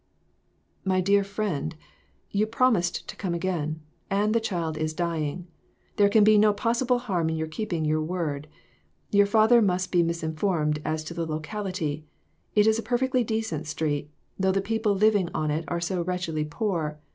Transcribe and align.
"My 0.83 0.99
dear 0.99 1.23
friend, 1.23 1.75
you 2.31 2.47
promised 2.47 3.07
to 3.07 3.15
come 3.15 3.35
again, 3.35 3.81
and 4.09 4.33
the 4.33 4.39
child 4.39 4.75
is 4.75 4.95
dying! 4.95 5.45
There 5.97 6.09
can 6.09 6.23
be 6.23 6.39
no 6.39 6.55
possi 6.55 6.87
ble 6.87 6.97
harm 6.97 7.29
in 7.29 7.35
your 7.35 7.45
keeping 7.45 7.85
your 7.85 8.01
word. 8.01 8.47
Your 9.11 9.27
father 9.27 9.61
must 9.61 9.91
be 9.91 10.01
misinformed 10.01 10.79
as 10.83 11.03
to 11.03 11.13
the 11.13 11.27
locality. 11.27 12.03
It 12.55 12.65
is 12.65 12.79
a 12.79 12.83
perfectly 12.83 13.23
decent 13.23 13.67
street, 13.67 14.09
though 14.39 14.51
the 14.51 14.59
people 14.59 14.95
living 14.95 15.29
on 15.35 15.51
it 15.51 15.65
are 15.67 15.79
so 15.79 16.01
wretchedly 16.01 16.45
poor. 16.45 16.97